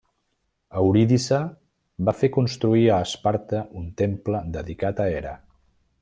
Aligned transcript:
Eurídice 0.83 1.41
va 2.07 2.15
fer 2.23 2.29
construir 2.39 2.87
a 2.95 2.97
Esparta 3.09 3.61
un 3.83 3.87
temple 4.03 4.41
dedicat 4.59 5.03
a 5.07 5.11
Hera. 5.19 5.35